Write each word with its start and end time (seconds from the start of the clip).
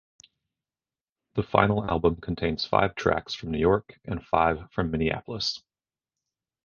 The 1.35 1.43
final 1.43 1.83
album 1.87 2.15
contains 2.15 2.65
five 2.65 2.95
tracks 2.95 3.35
from 3.35 3.51
New 3.51 3.59
York 3.59 3.99
and 4.05 4.25
five 4.25 4.71
from 4.71 4.89
Minneapolis. 4.89 5.61